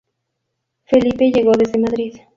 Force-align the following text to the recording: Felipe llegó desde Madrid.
Felipe 0.85 1.31
llegó 1.31 1.51
desde 1.55 1.77
Madrid. 1.77 2.15